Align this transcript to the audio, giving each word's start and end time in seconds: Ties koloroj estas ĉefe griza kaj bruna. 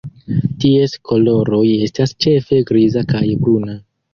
Ties 0.63 0.95
koloroj 1.09 1.61
estas 1.89 2.15
ĉefe 2.25 2.63
griza 2.73 3.07
kaj 3.13 3.25
bruna. 3.45 3.79